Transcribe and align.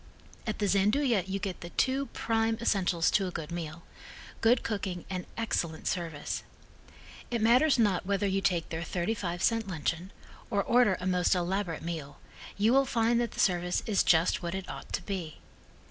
At 0.47 0.57
the 0.57 0.65
Gianduja 0.67 1.25
you 1.27 1.37
get 1.37 1.61
the 1.61 1.69
two 1.69 2.07
prime 2.07 2.57
essentials 2.59 3.11
to 3.11 3.27
a 3.27 3.31
good 3.31 3.51
meal 3.51 3.83
good 4.41 4.63
cooking 4.63 5.05
and 5.11 5.27
excellent 5.37 5.85
service. 5.87 6.41
It 7.29 7.39
matters 7.39 7.77
not 7.77 8.03
whether 8.03 8.25
you 8.25 8.41
take 8.41 8.69
their 8.69 8.81
thirty 8.81 9.13
five 9.13 9.43
cent 9.43 9.67
luncheon 9.67 10.11
or 10.49 10.63
order 10.63 10.97
a 10.99 11.05
most 11.05 11.35
elaborate 11.35 11.83
meal, 11.83 12.17
you 12.57 12.73
will 12.73 12.87
find 12.87 13.21
that 13.21 13.33
the 13.33 13.39
service 13.39 13.83
is 13.85 14.01
just 14.01 14.41
what 14.41 14.55
it 14.55 14.67
ought 14.67 14.91
to 14.93 15.03
be. 15.03 15.37